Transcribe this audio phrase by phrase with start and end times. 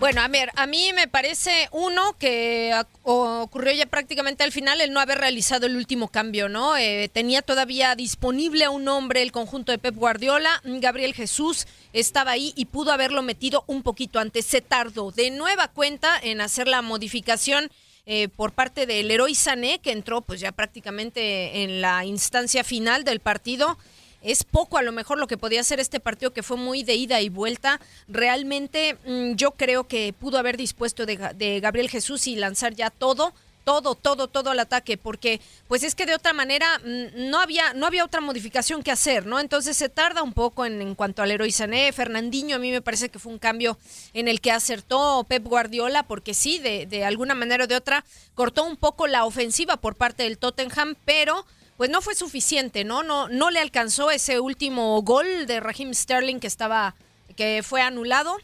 [0.00, 2.72] Bueno, a ver, a mí me parece uno que
[3.02, 6.78] ocurrió ya prácticamente al final el no haber realizado el último cambio, ¿no?
[6.78, 12.30] Eh, tenía todavía disponible a un hombre el conjunto de Pep Guardiola, Gabriel Jesús estaba
[12.30, 14.46] ahí y pudo haberlo metido un poquito antes.
[14.46, 17.70] Se tardó de nueva cuenta en hacer la modificación
[18.06, 23.04] eh, por parte del héroe Sané, que entró pues ya prácticamente en la instancia final
[23.04, 23.76] del partido
[24.22, 26.94] es poco a lo mejor lo que podía hacer este partido que fue muy de
[26.94, 27.80] ida y vuelta.
[28.08, 33.32] Realmente mm, yo creo que pudo haber dispuesto de, Gabriel Jesús y lanzar ya todo
[33.62, 37.74] todo, todo, todo al ataque, porque pues es que de otra manera mm, no había,
[37.74, 39.38] no había otra modificación que hacer, ¿no?
[39.38, 41.92] Entonces se tarda un poco en, en cuanto al héroe Sané.
[41.92, 43.78] Fernandinho a mí me parece que fue un cambio
[44.14, 48.04] en el que acertó Pep Guardiola, porque sí, de, de alguna manera o de otra,
[48.34, 51.44] cortó un poco la ofensiva por parte del Tottenham, pero
[51.80, 53.02] pues no fue suficiente, ¿no?
[53.02, 56.94] No, no le alcanzó ese último gol de Raheem Sterling que estaba,
[57.36, 58.36] que fue anulado.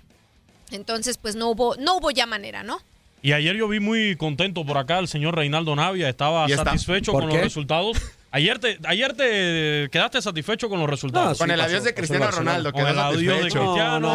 [0.70, 2.80] Entonces, pues no hubo, no hubo ya manera, ¿no?
[3.20, 7.28] Y ayer yo vi muy contento por acá el señor Reinaldo Navia, estaba satisfecho con
[7.28, 7.98] los resultados.
[8.30, 11.36] Ayer te, ayer te quedaste satisfecho con los resultados.
[11.36, 12.72] con el adiós de Cristiano Ronaldo.
[12.72, 14.14] Con el adiós de Cristiano.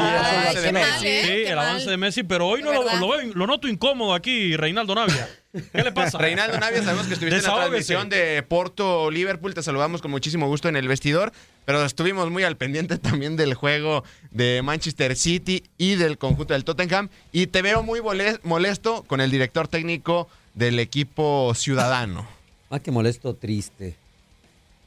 [1.00, 1.08] sí,
[1.46, 2.24] el avance de Messi.
[2.24, 5.30] Pero hoy no lo, lo, noto incómodo aquí, Reinaldo Navia.
[5.72, 6.18] ¿Qué le pasa?
[6.18, 9.54] Reinaldo Navia, sabemos que estuviste en la transmisión de Porto-Liverpool.
[9.54, 11.34] Te saludamos con muchísimo gusto en el vestidor.
[11.66, 16.64] Pero estuvimos muy al pendiente también del juego de Manchester City y del conjunto del
[16.64, 17.10] Tottenham.
[17.32, 18.02] Y te veo muy
[18.44, 22.28] molesto con el director técnico del equipo ciudadano.
[22.70, 23.96] Más que molesto, triste.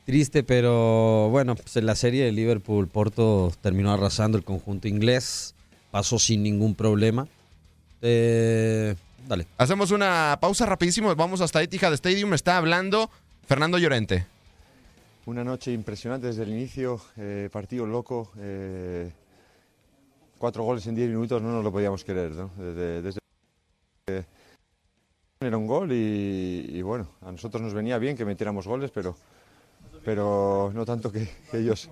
[0.06, 5.54] Triste, pero bueno, pues en la serie de Liverpool, Porto terminó arrasando el conjunto inglés,
[5.90, 7.26] pasó sin ningún problema.
[8.02, 9.46] Eh, dale.
[9.58, 13.10] Hacemos una pausa rapidísimo, vamos hasta Etihad Stadium, está hablando
[13.46, 14.26] Fernando Llorente.
[15.26, 19.10] Una noche impresionante desde el inicio, eh, partido loco, eh,
[20.38, 22.50] cuatro goles en diez minutos, no nos lo podíamos querer, ¿no?
[22.58, 23.20] Desde,
[25.40, 29.16] era un gol y, y bueno, a nosotros nos venía bien que metiéramos goles, pero
[30.04, 31.90] pero no tanto que, ellos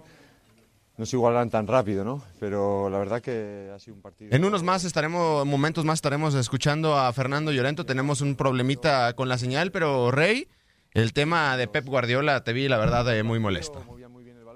[0.96, 2.22] no se igualan tan rápido, ¿no?
[2.38, 4.34] Pero la verdad que ha sido un partido.
[4.34, 7.86] En unos más estaremos, momentos más estaremos escuchando a Fernando Llorento.
[7.86, 10.48] Tenemos un problemita con la señal, pero Rey,
[10.92, 13.82] el tema de Pep Guardiola te vi la verdad eh, muy molesto.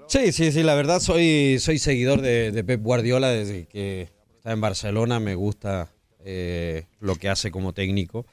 [0.07, 4.61] Sí, sí, sí, la verdad soy, soy seguidor de, Pep Guardiola desde que está en
[4.61, 5.89] Barcelona, me gusta
[6.23, 8.25] eh, lo que hace como técnico.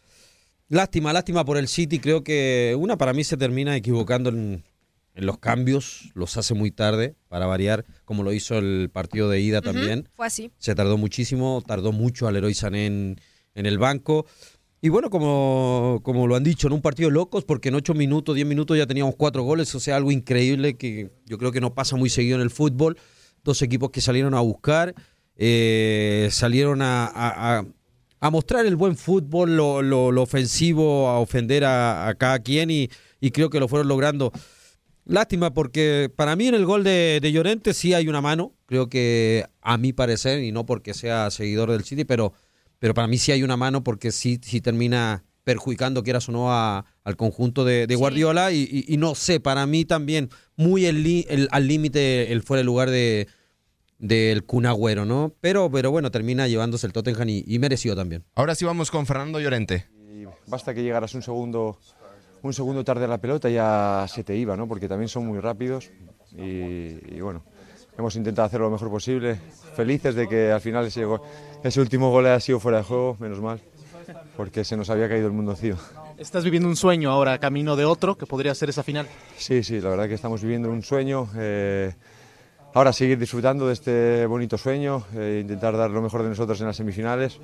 [0.69, 4.63] Lástima, lástima por el City, creo que una para mí se termina equivocando en,
[5.15, 9.41] en los cambios, los hace muy tarde, para variar, como lo hizo el partido de
[9.41, 10.09] ida también.
[10.15, 10.51] Fue así.
[10.59, 13.17] Se tardó muchísimo, tardó mucho al Leroy Sané en,
[13.55, 14.27] el banco.
[14.81, 18.35] Y bueno, como, como lo han dicho, en un partido locos, porque en ocho minutos,
[18.35, 21.75] diez minutos ya teníamos cuatro goles, o sea, algo increíble que yo creo que no
[21.75, 22.99] pasa muy seguido en el fútbol.
[23.45, 24.95] Dos equipos que salieron a buscar,
[25.37, 27.65] eh, salieron a,
[28.21, 32.89] a, mostrar el buen fútbol, lo, lo, ofensivo, a ofender a, cada quien y,
[33.21, 34.33] y creo que lo fueron logrando.
[35.07, 39.45] Lástima porque para mí en el gol de, Llorente sí hay una mano, creo que
[39.61, 42.33] a mi parecer, y no porque sea seguidor del City, pero,
[42.79, 46.51] pero para mí sí hay una mano porque sí, sí termina perjudicando, quieras o no,
[46.51, 48.51] al conjunto de, Guardiola.
[48.53, 53.29] Y, no sé, para mí también muy el, al límite el fuera el lugar de
[53.99, 55.35] del Cunagüero, ¿no?
[55.41, 58.25] Pero, pero bueno, termina llevándose el Tottenham y, y mereció también.
[58.35, 59.87] Ahora sí vamos con Fernando Llorente.
[60.47, 61.79] basta que llegaras un segundo
[62.45, 64.69] un segundo tarde la pelota ya se te iba, ¿no?
[64.69, 65.91] porque también son muy rápidos
[66.37, 67.43] y, bueno,
[67.97, 69.41] hemos intentado hacer lo mejor posible.
[69.75, 71.07] Felices de que al final ese,
[71.63, 73.61] ese último gol haya sido fuera de juego, menos mal,
[74.37, 75.79] porque se nos había caído el mundo encima.
[76.19, 79.09] ¿Estás viviendo un sueño ahora, camino de otro, que podría ser esa final?
[79.37, 81.29] Sí, sí, la verdad que estamos viviendo un sueño.
[81.37, 81.93] Eh,
[82.75, 86.67] ahora seguir disfrutando de este bonito sueño, e intentar dar lo mejor de nosotros en
[86.67, 87.41] las semifinales.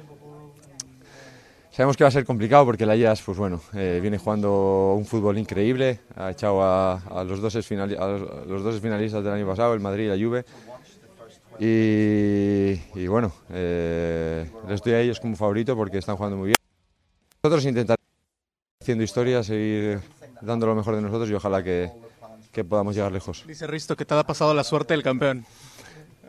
[1.70, 5.06] Sabemos que va a ser complicado porque la IAS, pues bueno, eh, viene jugando un
[5.06, 10.06] fútbol increíble, ha echado a, los, dos los, dos finalistas del año pasado, el Madrid
[10.06, 10.44] y la Juve,
[11.62, 16.56] y, bueno, eh, les doy a ellos como favorito porque están jugando muy bien.
[17.42, 18.06] Nosotros intentaremos
[18.80, 20.00] haciendo historia, seguir
[20.40, 21.92] dando lo mejor de nosotros y ojalá que,
[22.50, 23.44] que podamos llegar lejos.
[23.46, 25.44] Dice Risto que te ha pasado la suerte del campeón.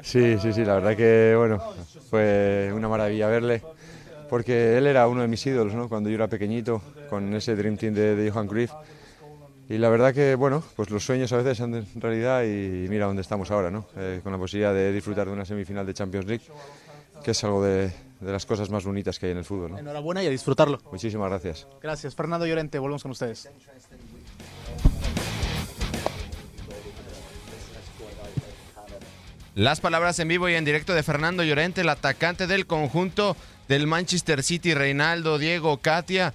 [0.01, 1.61] Sí, sí, sí, la verdad que bueno,
[2.09, 3.63] fue una maravilla verle
[4.31, 5.89] porque él era uno de mis ídolos, ¿no?
[5.89, 8.71] Cuando yo era pequeñito, con ese Dream Team de, Johan Cruyff.
[9.67, 13.23] y la verdad que, bueno, pues los sueños a veces son realidad y mira dónde
[13.23, 13.87] estamos ahora, ¿no?
[13.97, 16.45] Eh, con la posibilidad de disfrutar de una semifinal de Champions League,
[17.21, 17.91] que es algo de,
[18.21, 19.71] las cosas más bonitas que hay en el fútbol.
[19.71, 19.79] ¿no?
[19.79, 20.79] Enhorabuena y a disfrutarlo.
[20.89, 21.67] Muchísimas gracias.
[21.81, 22.15] Gracias.
[22.15, 23.49] Fernando Llorente, volvemos con ustedes.
[29.55, 33.35] Las palabras en vivo y en directo de Fernando Llorente, el atacante del conjunto
[33.67, 36.33] del Manchester City, Reinaldo, Diego, Katia.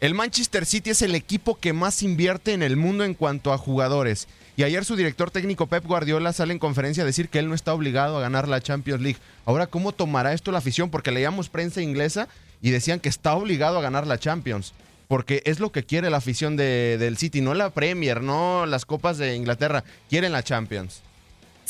[0.00, 3.58] El Manchester City es el equipo que más invierte en el mundo en cuanto a
[3.58, 4.28] jugadores.
[4.58, 7.54] Y ayer su director técnico Pep Guardiola sale en conferencia a decir que él no
[7.54, 9.18] está obligado a ganar la Champions League.
[9.46, 10.90] Ahora, ¿cómo tomará esto la afición?
[10.90, 12.28] Porque leíamos prensa inglesa
[12.60, 14.74] y decían que está obligado a ganar la Champions.
[15.08, 19.16] Porque es lo que quiere la afición del City, no la Premier, no las copas
[19.16, 21.00] de Inglaterra, quieren la Champions.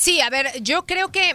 [0.00, 1.34] Sí, a ver, yo creo que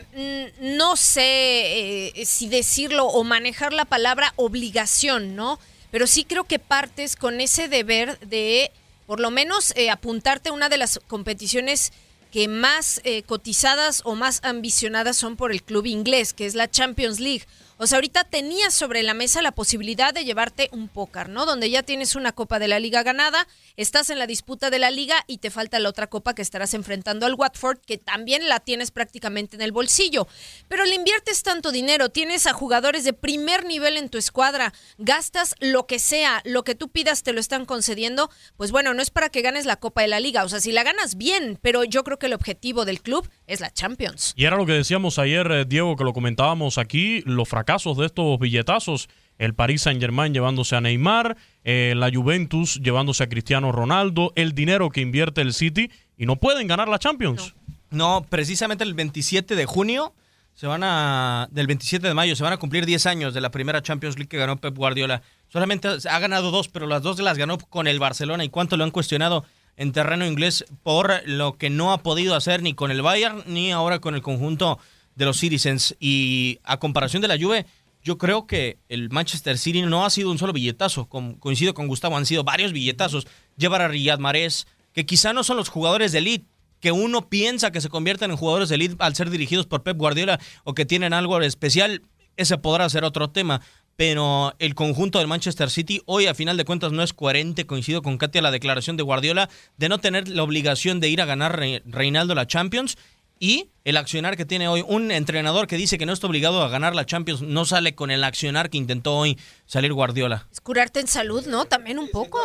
[0.59, 5.59] mm, no sé eh, si decirlo o manejar la palabra obligación, ¿no?
[5.91, 8.71] pero sí creo que partes con ese deber de,
[9.05, 11.93] por lo menos, eh, apuntarte a una de las competiciones
[12.33, 16.69] que más eh, cotizadas o más ambicionadas son por el club inglés, que es la
[16.69, 17.45] Champions League.
[17.77, 21.45] O sea, ahorita tenías sobre la mesa la posibilidad de llevarte un pócar, ¿no?
[21.45, 24.91] Donde ya tienes una copa de la liga ganada, estás en la disputa de la
[24.91, 28.61] liga y te falta la otra copa que estarás enfrentando al Watford, que también la
[28.61, 30.25] tienes prácticamente en el bolsillo.
[30.69, 35.53] Pero le inviertes tanto dinero, tienes a jugadores de primer nivel en tu escuadra, gastas
[35.59, 39.09] lo que sea, lo que tú pidas te lo están concediendo, pues bueno, no es
[39.09, 41.83] para que ganes la copa de la liga, o sea, si la ganas bien, pero
[41.83, 44.31] yo creo que el objetivo del club es la Champions.
[44.37, 48.05] Y era lo que decíamos ayer, eh, Diego, que lo comentábamos aquí, lo casos de
[48.05, 49.09] estos billetazos.
[49.37, 51.35] El Paris Saint Germain llevándose a Neymar,
[51.65, 56.37] eh, la Juventus llevándose a Cristiano Ronaldo, el dinero que invierte el City y no
[56.37, 57.53] pueden ganar la Champions.
[57.89, 60.13] No, precisamente el 27 de junio
[60.53, 63.51] se van a del 27 de mayo se van a cumplir 10 años de la
[63.51, 65.21] primera Champions League que ganó Pep Guardiola.
[65.49, 68.85] Solamente ha ganado dos, pero las dos las ganó con el Barcelona y cuánto lo
[68.85, 69.45] han cuestionado
[69.77, 73.73] en terreno inglés por lo que no ha podido hacer ni con el Bayern ni
[73.73, 74.79] ahora con el conjunto
[75.15, 75.95] de los Citizens.
[75.99, 77.65] Y a comparación de la Juve,
[78.03, 81.07] yo creo que el Manchester City no ha sido un solo billetazo.
[81.07, 83.27] coincido con Gustavo, han sido varios billetazos.
[83.57, 86.45] Llevar a Riyad Mahrez, que quizá no son los jugadores de elite
[86.79, 89.97] que uno piensa que se convierten en jugadores de elite al ser dirigidos por Pep
[89.97, 92.03] Guardiola o que tienen algo especial,
[92.37, 93.61] ese podrá ser otro tema.
[93.95, 98.03] Pero el conjunto del Manchester City hoy a final de cuentas no es coherente, coincido
[98.03, 101.59] con Katia la declaración de Guardiola de no tener la obligación de ir a ganar
[101.85, 102.97] Reinaldo la Champions
[103.45, 106.67] y el accionar que tiene hoy un entrenador que dice que no está obligado a
[106.67, 109.37] ganar la Champions no sale con el accionar que intentó hoy
[109.67, 110.47] salir Guardiola.
[110.51, 111.65] Es curarte en salud, ¿no?
[111.65, 112.39] También un poco.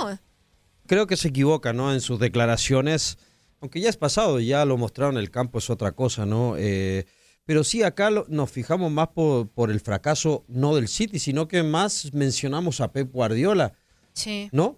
[0.86, 1.90] Creo que se equivoca, ¿no?
[1.94, 3.16] En sus declaraciones,
[3.62, 6.56] aunque ya es pasado, ya lo mostraron en el campo, es otra cosa, ¿no?
[6.58, 7.06] Eh,
[7.46, 11.62] pero sí, acá nos fijamos más por, por, el fracaso, no del City, sino que
[11.62, 13.72] más mencionamos a Pep Guardiola.
[14.12, 14.50] Sí.
[14.52, 14.76] ¿No?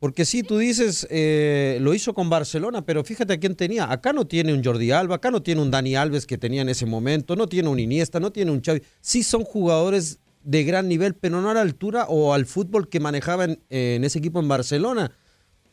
[0.00, 3.92] Porque sí, tú dices, eh, lo hizo con Barcelona, pero fíjate a quién tenía.
[3.92, 6.70] Acá no tiene un Jordi Alba, acá no tiene un Dani Alves que tenía en
[6.70, 8.82] ese momento, no tiene un Iniesta, no tiene un Xavi.
[9.02, 12.98] Sí son jugadores de gran nivel, pero no a la altura o al fútbol que
[12.98, 15.12] manejaban en, ese equipo en Barcelona.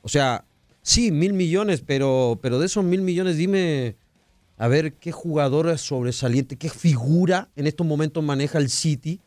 [0.01, 0.43] O sea,
[0.81, 3.95] sí, mil millones, pero, pero de esos mil millones dime,
[4.57, 9.21] a ver, qué jugador sobresaliente, qué figura en estos momentos maneja el City.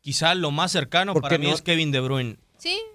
[0.00, 2.36] Quizá lo más cercano para mí es Kevin De Bruyne.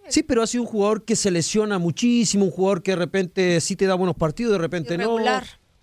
[0.07, 0.23] Sí.
[0.23, 3.75] pero ha sido un jugador que se lesiona muchísimo, un jugador que de repente sí
[3.75, 5.17] te da buenos partidos, de repente no.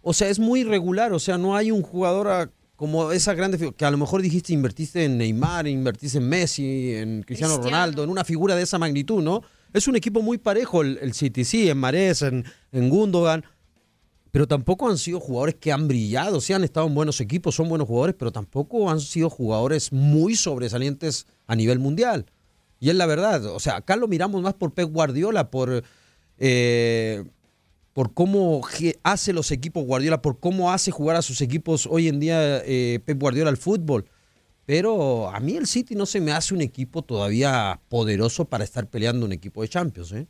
[0.02, 3.84] O sea, es muy irregular, o sea, no hay un jugador como esa grande que
[3.84, 8.24] a lo mejor dijiste invertiste en Neymar, invertiste en Messi, en Cristiano, Ronaldo, en una
[8.24, 9.42] figura de esa magnitud, ¿no?
[9.72, 13.44] Es un equipo muy parejo el, City, sí, en Mares, en, en Gundogan,
[14.30, 17.68] pero tampoco han sido jugadores que han brillado, sí han estado en buenos equipos, son
[17.68, 22.26] buenos jugadores, pero tampoco han sido jugadores muy sobresalientes a nivel mundial.
[22.78, 25.82] Y es la verdad, o sea, acá lo miramos más por Pep Guardiola, por,
[26.38, 27.24] eh,
[27.92, 28.66] por cómo
[29.02, 33.00] hace los equipos Guardiola, por cómo hace jugar a sus equipos hoy en día eh,
[33.04, 34.06] Pep Guardiola al fútbol.
[34.66, 38.88] Pero a mí el City no se me hace un equipo todavía poderoso para estar
[38.88, 40.12] peleando un equipo de Champions.
[40.12, 40.26] ¿eh?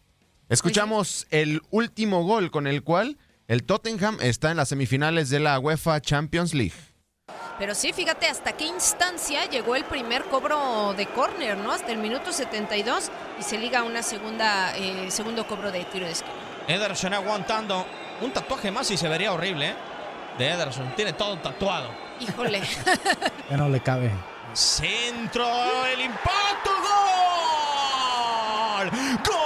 [0.49, 3.17] Escuchamos el último gol con el cual
[3.49, 6.75] el Tottenham está en las semifinales de la UEFA Champions League.
[7.59, 11.73] Pero sí, fíjate hasta qué instancia llegó el primer cobro de córner, ¿no?
[11.73, 16.13] Hasta el minuto 72 y se liga una segunda, eh, segundo cobro de tiro de
[16.13, 16.35] esquina.
[16.69, 17.87] Ederson aguantando
[18.21, 19.75] un tatuaje más y se vería horrible, ¿eh?
[20.39, 21.91] De Ederson, tiene todo tatuado.
[22.21, 22.61] Híjole.
[23.51, 24.13] ya no le cabe.
[24.53, 25.47] Centro,
[25.87, 26.71] el impacto,
[28.77, 28.91] gol.
[29.25, 29.46] ¡Gol!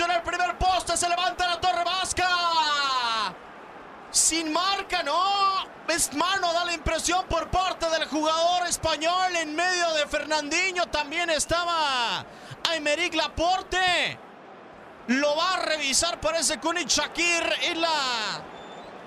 [0.00, 0.96] En el primer poste.
[0.96, 2.28] Se levanta la torre vasca.
[4.10, 5.70] Sin marca, no.
[5.88, 10.86] Es mano, da la impresión por parte del jugador español en medio de Fernandinho.
[10.86, 12.24] También estaba
[12.70, 14.18] Aymeric Laporte.
[15.08, 17.44] Lo va a revisar, parece Kunit Shakir.
[17.62, 18.42] Es la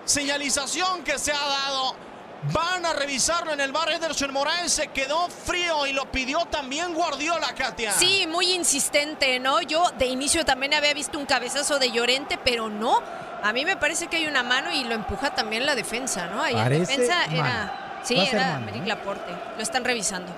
[0.05, 2.04] señalización que se ha dado.
[2.51, 3.89] Van a revisarlo en el bar.
[3.89, 7.91] Ederson Moraes se quedó frío y lo pidió también Guardiola, Katia.
[7.91, 9.61] Sí, muy insistente, ¿no?
[9.61, 13.01] Yo de inicio también había visto un cabezazo de Llorente, pero no.
[13.43, 16.41] A mí me parece que hay una mano y lo empuja también la defensa, ¿no?
[16.41, 18.01] Ahí la defensa era.
[18.03, 18.87] Sí, era Meric ¿eh?
[18.87, 19.31] Laporte.
[19.55, 20.31] Lo están revisando.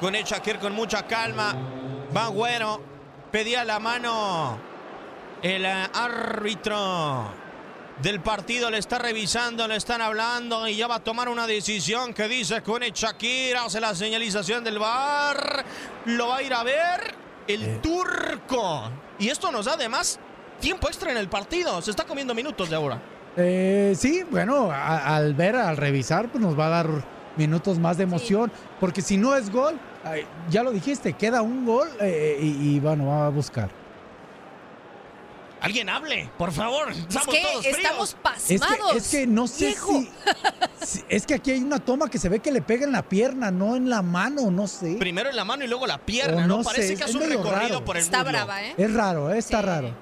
[0.00, 1.54] Con el Shakir con mucha calma.
[2.14, 2.80] Va bueno.
[3.30, 4.58] Pedía la mano
[5.42, 7.43] el árbitro
[8.02, 12.12] del partido le está revisando, le están hablando y ya va a tomar una decisión
[12.12, 15.64] que dice con Shakira, hace la señalización del bar,
[16.06, 17.14] lo va a ir a ver
[17.46, 17.78] el eh.
[17.82, 18.90] turco.
[19.18, 20.18] Y esto nos da además
[20.60, 23.00] tiempo extra en el partido, se está comiendo minutos de ahora.
[23.36, 26.88] Eh, sí, bueno, al ver, al revisar, pues nos va a dar
[27.36, 29.78] minutos más de emoción, porque si no es gol,
[30.50, 33.83] ya lo dijiste, queda un gol eh, y, y bueno, va a buscar.
[35.64, 36.92] Alguien hable, por favor.
[36.92, 38.96] Estamos es que estamos pasmados.
[38.96, 42.52] Es que, no sé si, Es que aquí hay una toma que se ve que
[42.52, 44.96] le pega en la pierna, no en la mano, no sé.
[44.98, 46.62] Primero en la mano y luego la pierna, ¿no?
[46.62, 48.74] Parece que hace un recorrido por el Está brava, ¿eh?
[48.76, 49.38] Es raro, ¿eh?
[49.38, 49.96] está raro.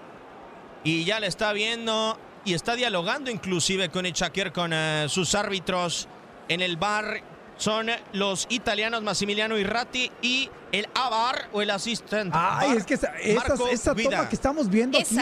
[0.83, 6.09] Y ya le está viendo y está dialogando inclusive con Echaquer, con eh, sus árbitros
[6.49, 7.23] en el bar.
[7.57, 12.37] Son los italianos Massimiliano Irrati y el Avar o el asistente.
[12.37, 15.17] Ay, es que esa, esa, toma que estamos viendo aquí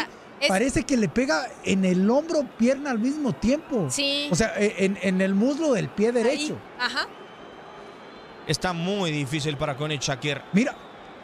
[0.49, 3.89] Parece que le pega en el hombro, pierna al mismo tiempo.
[3.91, 4.29] Sí.
[4.31, 6.57] O sea, e, en, el muslo del pie derecho.
[6.79, 7.07] Ajá.
[8.47, 10.41] Está muy difícil para Connie Shakir.
[10.53, 10.75] Mira,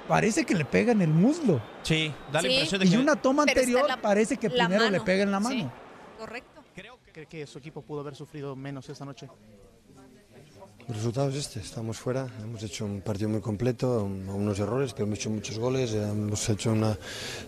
[0.06, 1.60] parece que le pega en el muslo.
[1.82, 2.94] Sí, da la impresión de que.
[2.94, 5.56] Y una toma anterior parece que primero le pega en la mano.
[5.56, 5.66] Sí,
[6.18, 6.62] correcto.
[6.74, 7.12] Creo que...
[7.12, 9.28] ¿Cree que su equipo pudo haber sufrido menos esta noche?
[10.88, 15.06] El resultado es este, estamos fuera, hemos hecho un partido muy completo, unos errores, pero
[15.06, 16.96] hemos hecho muchos goles, hemos hecho una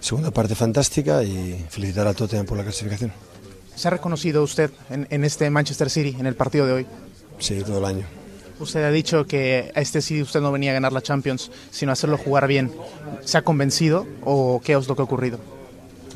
[0.00, 3.12] segunda parte fantástica y felicitar a Tottenham por la clasificación.
[3.76, 6.86] ¿Se ha reconocido usted en, este Manchester City, en el partido de hoy?
[7.38, 8.06] Sí, todo el año.
[8.58, 11.92] Usted ha dicho que a este City usted no venía a ganar la Champions, sino
[11.92, 12.72] a hacerlo jugar bien.
[13.24, 15.38] ¿Se ha convencido o qué es lo que ha ocurrido?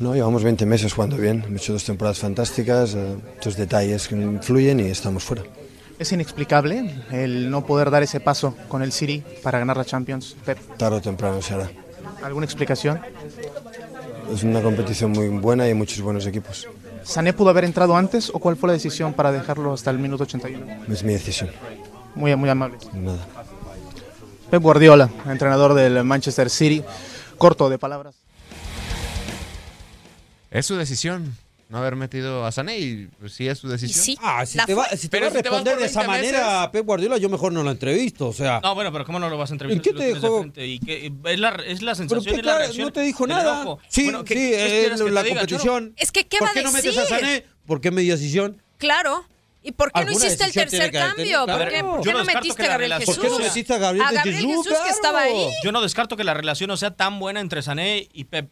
[0.01, 4.15] No, llevamos 20 meses jugando bien, hemos hecho dos temporadas fantásticas, eh, dos detalles que
[4.15, 5.43] influyen y estamos fuera.
[6.03, 10.35] Es inexplicable el no poder dar ese paso con el City para ganar la Champions,
[10.43, 10.59] Pep.
[10.75, 11.71] Tarde o temprano se hará.
[12.21, 12.99] ¿Alguna explicación?
[14.29, 16.67] Es una competición muy buena y hay muchos buenos equipos.
[17.03, 20.23] ¿Sané pudo haber entrado antes o cuál fue la decisión para dejarlo hasta el minuto
[20.23, 20.65] 81?
[20.89, 21.49] Es mi decisión.
[22.15, 22.79] Muy, muy amable.
[22.91, 23.25] Nada.
[24.51, 26.83] Pep Guardiola, entrenador del Manchester City.
[27.37, 28.15] Corto de palabras.
[30.51, 31.37] Es su decisión
[31.73, 34.05] no haber metido a Sané y pues, sí es su decisión.
[34.05, 37.17] Sí, ah, si te, va, si te va a responder de esa manera, Pep Guardiola,
[37.17, 38.59] yo mejor no lo entrevisto, o sea.
[38.61, 39.79] No, bueno, pero ¿cómo no lo vas a entrevistar?
[39.79, 40.45] ¿Y qué te dejó?
[40.55, 42.85] ¿Y qué, es, la, es la sensación y la reacción.
[42.85, 43.65] No te dijo nada.
[43.87, 45.95] Sí, bueno, sí, es la competición.
[45.97, 46.63] Es que, ¿qué va a decir?
[46.63, 47.45] ¿Por qué no metes a Sané?
[47.65, 48.61] ¿Por qué mediación?
[48.77, 49.25] Claro.
[49.63, 51.47] ¿Y por qué no hiciste el tercer cambio?
[51.47, 53.15] ¿Por qué, ¿por qué no metiste a Gabriel Jesús?
[53.15, 55.49] ¿Por qué no metiste a Gabriel, a Gabriel Jesús, Jesús que estaba ahí?
[55.63, 58.51] Yo no descarto que la relación no sea tan buena entre Sané y Pep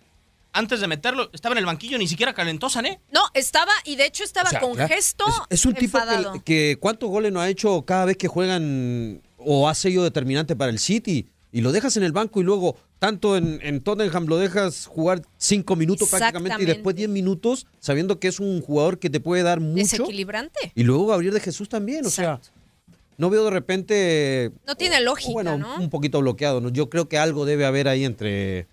[0.53, 3.00] antes de meterlo, estaba en el banquillo, ni siquiera calentó Sané.
[3.12, 5.25] No, estaba, y de hecho estaba con gesto.
[5.50, 6.00] Es, un tipo
[6.43, 10.72] que, cuántos goles no ha hecho cada vez que juegan o ha sido determinante para
[10.72, 11.27] el City.
[11.53, 15.75] Y lo dejas en el banco y luego, tanto en, Tottenham, lo dejas jugar cinco
[15.75, 19.60] minutos prácticamente y después diez minutos, sabiendo que es un jugador que te puede dar
[19.60, 19.81] mucho.
[19.81, 20.72] Desequilibrante.
[20.75, 22.39] Y luego Gabriel de Jesús también, o sea
[23.22, 24.51] no veo de repente.
[24.65, 25.31] No tiene lógica.
[25.31, 26.60] Bueno, un poquito bloqueado.
[26.60, 26.70] ¿no?
[26.70, 28.65] Yo creo que algo debe haber ahí entre,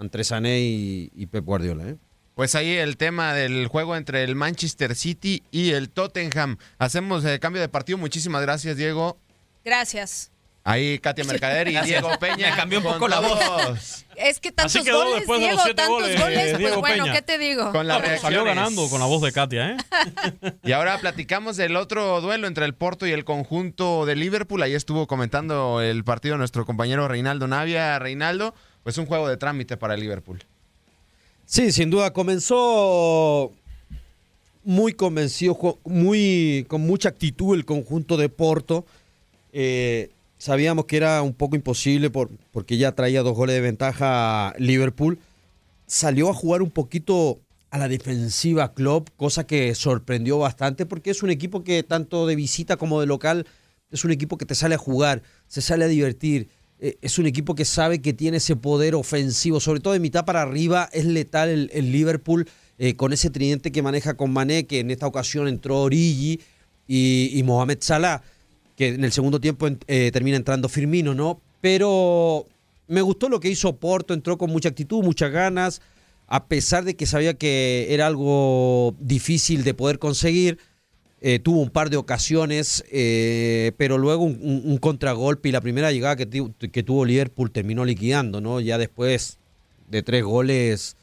[0.00, 1.88] entre Sané y, Pep Guardiola.
[1.88, 1.96] ¿eh?
[2.34, 6.56] Pues ahí el tema del juego entre el Manchester City y el Tottenham.
[6.78, 7.98] Hacemos el cambio de partido.
[7.98, 9.18] Muchísimas gracias, Diego.
[9.64, 10.30] Gracias.
[10.62, 12.50] Ahí Katia Mercader y Diego Peña.
[12.50, 14.04] Me cambió un poco la voz.
[14.14, 17.72] Es que tantos goles, Diego, tantos goles, pues bueno, ¿qué te digo?
[17.72, 19.76] Con la Salió ganando con la voz de Katia, ¿eh?
[20.62, 24.62] y ahora platicamos del otro duelo entre el Porto y el conjunto de Liverpool.
[24.62, 27.98] Ahí estuvo comentando el partido nuestro compañero Reinaldo Navia.
[27.98, 30.38] Reinaldo, pues un juego de trámite para el Liverpool.
[31.46, 33.52] Sí, sin duda comenzó
[34.62, 38.84] muy convencido, muy con mucha actitud el conjunto de Porto.
[39.52, 44.54] Eh, sabíamos que era un poco imposible por, porque ya traía dos goles de ventaja
[44.58, 45.18] Liverpool.
[45.86, 51.22] Salió a jugar un poquito a la defensiva club, cosa que sorprendió bastante porque es
[51.22, 53.46] un equipo que tanto de visita como de local
[53.90, 56.48] es un equipo que te sale a jugar, se sale a divertir,
[56.82, 60.24] eh, es un equipo que sabe que tiene ese poder ofensivo, sobre todo de mitad
[60.24, 64.80] para arriba, es letal el, Liverpool eh, con ese tridente que maneja con Mané, que
[64.80, 66.40] en esta ocasión entró Origi
[66.88, 68.22] y, Mohamed Salah,
[68.76, 71.42] que en el segundo tiempo eh, termina entrando Firmino, ¿no?
[71.60, 72.46] Pero
[72.88, 75.82] me gustó lo que hizo Porto, entró con mucha actitud, muchas ganas,
[76.26, 80.58] a pesar de que sabía que era algo difícil de poder conseguir
[81.22, 86.16] eh, tuvo un par de ocasiones, eh, pero luego un, contragolpe y la primera llegada
[86.16, 86.26] que,
[86.72, 88.58] que, tuvo Liverpool terminó liquidando, ¿no?
[88.60, 89.38] Ya después
[89.88, 90.96] de tres goles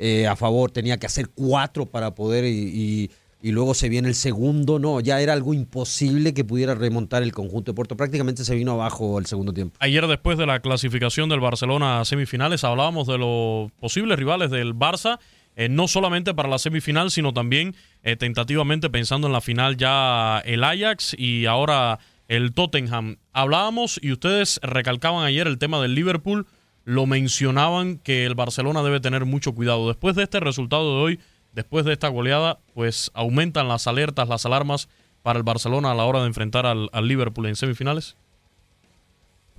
[0.00, 3.10] eh, a favor tenía que hacer cuatro para poder y,
[3.42, 7.70] luego se viene el segundo, no, ya era algo imposible que pudiera remontar el conjunto
[7.70, 7.96] de Puerto.
[7.96, 9.76] Prácticamente se vino abajo el segundo tiempo.
[9.78, 14.74] Ayer después de la clasificación del Barcelona a semifinales hablábamos de los posibles rivales del
[14.74, 15.20] Barça
[15.60, 20.38] eh, no solamente para la semifinal, sino también eh, tentativamente pensando en la final ya
[20.46, 21.98] el Ajax y ahora
[22.28, 23.18] el Tottenham.
[23.34, 26.46] Hablábamos y ustedes recalcaban ayer el tema del Liverpool,
[26.86, 29.86] lo mencionaban que el Barcelona debe tener mucho cuidado.
[29.86, 31.20] Después de este resultado de hoy,
[31.52, 34.88] después de esta goleada, pues aumentan las alertas, las alarmas
[35.20, 38.16] para el Barcelona a la hora de enfrentar al Liverpool en semifinales.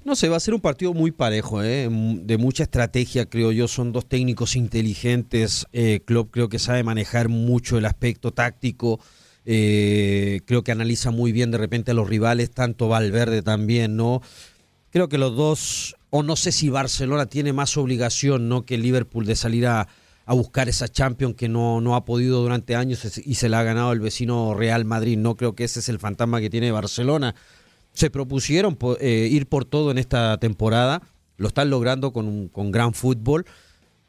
[0.04, 1.88] No sé, va a ser un partido muy parejo, ¿eh?
[1.90, 3.68] de mucha estrategia, creo yo.
[3.68, 5.68] Son dos técnicos inteligentes.
[5.74, 9.00] Eh, Klopp creo que sabe manejar mucho el aspecto táctico.
[9.46, 14.24] Eh, creo que analiza muy bien de repente a los rivales, tanto Valverde también, ¿no?
[14.90, 18.66] Creo que los dos, o no sé si Barcelona tiene más obligación, ¿no?
[18.66, 19.88] Que Liverpool de salir a,
[20.26, 23.64] a buscar esa Champions que no, no ha podido durante años y se la ha
[23.64, 25.18] ganado el vecino Real Madrid.
[25.20, 27.36] No creo que ese es el fantasma que tiene Barcelona
[27.94, 31.02] se propusieron eh, ir por todo en esta temporada,
[31.38, 33.46] lo están logrando con, con gran fútbol.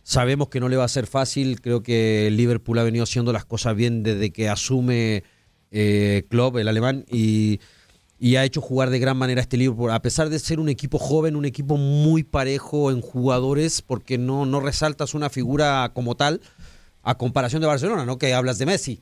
[0.03, 3.45] Sabemos que no le va a ser fácil, creo que Liverpool ha venido haciendo las
[3.45, 5.23] cosas bien desde que asume
[5.71, 7.61] eh, Klopp, el alemán, y,
[8.37, 11.35] ha hecho jugar de gran manera este Liverpool, a pesar de ser un equipo joven,
[11.35, 16.41] un equipo muy parejo en jugadores, porque no, no resaltas una figura como tal,
[17.03, 18.19] a comparación de Barcelona, ¿no?
[18.19, 19.01] Que hablas de Messi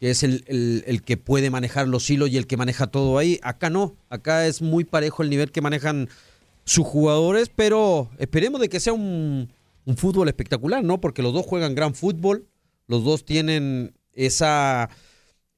[0.00, 0.44] que es el,
[0.86, 3.38] el, que puede manejar los hilos y el que maneja todo ahí.
[3.42, 6.08] Acá no, acá es muy parejo el nivel que manejan
[6.64, 9.50] sus jugadores, pero esperemos de que sea un,
[9.96, 11.00] fútbol espectacular, ¿no?
[11.00, 12.46] Porque los dos juegan gran fútbol,
[12.88, 14.90] los dos tienen esa,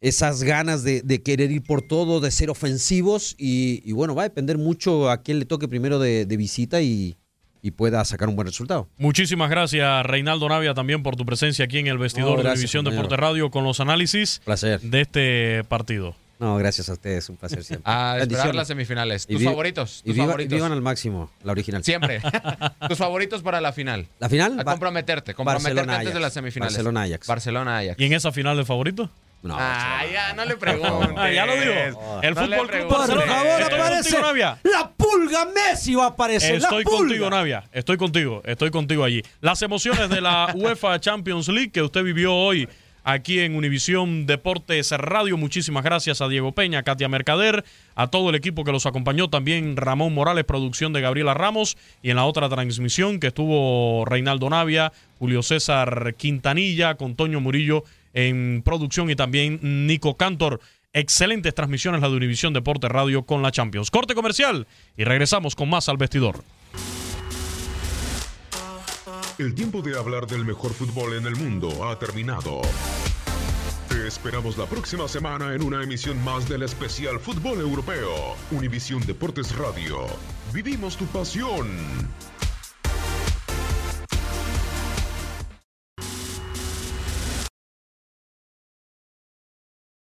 [0.01, 4.59] esas ganas de, querer ir por todo, de ser ofensivos y, bueno, va a depender
[4.59, 7.16] mucho a quién le toque primero de visita y,
[7.69, 8.89] y pueda sacar un buen resultado.
[8.97, 12.85] Muchísimas gracias, Reinaldo Navia, también por tu presencia aquí en el vestidor de la División
[12.85, 14.41] Deporte Radio con los análisis
[14.83, 16.15] de este partido.
[16.39, 17.93] No, gracias a ustedes, un placer siempre.
[17.93, 19.27] A esperar las semifinales.
[19.27, 20.03] ¿Tus favoritos?
[20.05, 21.83] y vivan al máximo, la original.
[21.83, 22.21] Siempre.
[22.89, 24.07] ¿Tus favoritos para la final?
[24.21, 24.59] ¿La final?
[24.59, 26.75] A comprometerte, comprometerte antes de las semifinales.
[26.75, 27.27] Barcelona Ajax.
[27.27, 28.01] Barcelona Ajax.
[28.01, 29.11] ¿Y en esa final de favorito?
[29.40, 31.14] No, ah, ya, no le preguntes.
[31.35, 32.20] ya lo digo.
[32.22, 34.18] El fútbol club Por favor, aparece.
[34.64, 36.57] La pulga Messi va a aparecer.
[36.57, 37.64] Estoy la contigo, Navia.
[37.72, 38.42] Estoy contigo.
[38.44, 39.22] Estoy contigo allí.
[39.40, 42.68] Las emociones de la UEFA Champions League que usted vivió hoy
[43.05, 45.37] aquí en Univisión Deportes Radio.
[45.38, 49.31] Muchísimas gracias a Diego Peña, a Katia Mercader, a todo el equipo que los acompañó,
[49.31, 54.51] también Ramón Morales, producción de Gabriela Ramos, y en la otra transmisión que estuvo Reinaldo
[54.51, 60.61] Navia, Julio César Quintanilla, con Toño Murillo en producción y también Nico Cantor.
[60.92, 63.90] Excelentes transmisiones la de Univisión Deporte Radio con la Champions.
[63.90, 64.66] Corte comercial
[64.97, 66.42] y regresamos con más al vestidor.
[69.38, 72.61] El tiempo de hablar del mejor fútbol en el mundo ha terminado.
[73.88, 78.37] Te esperamos la próxima semana en una emisión más del especial Fútbol Europeo.
[78.51, 80.07] Univisión Deportes Radio.
[80.53, 81.68] Vivimos tu pasión.